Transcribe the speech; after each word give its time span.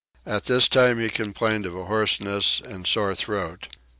At 0.25 0.45
this 0.45 0.67
time 0.67 0.97
he 0.99 1.11
complained 1.11 1.67
of 1.67 1.75
a 1.77 1.85
hoarseness 1.85 2.59
and 2.59 2.87
sore 2.87 3.13
throat. 3.13 3.67